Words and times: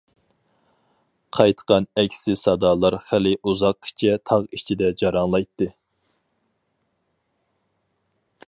قايتقان 1.39 1.85
ئەكسى 2.03 2.33
سادالار 2.45 2.97
خىلى 3.09 3.35
ئۇزاققىچە 3.51 4.17
تاغ 4.31 4.49
ئىچىدە 4.59 4.89
جاراڭلايتتى. 5.03 5.71